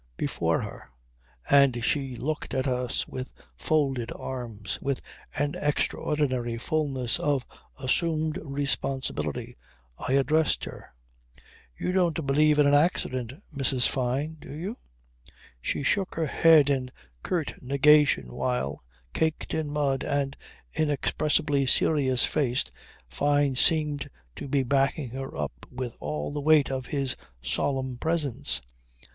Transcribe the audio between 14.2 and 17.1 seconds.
do you?" She shook her head in